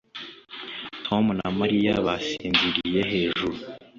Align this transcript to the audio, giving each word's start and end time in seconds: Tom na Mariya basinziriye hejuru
Tom 1.05 1.25
na 1.39 1.47
Mariya 1.59 1.93
basinziriye 2.05 3.01
hejuru 3.11 3.57